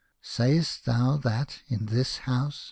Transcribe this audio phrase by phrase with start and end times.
[0.35, 2.59] "Sayest thou that in this house